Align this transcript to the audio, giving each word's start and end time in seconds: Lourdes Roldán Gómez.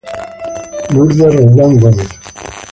Lourdes 0.89 1.19
Roldán 1.21 1.51
Gómez. 1.79 2.09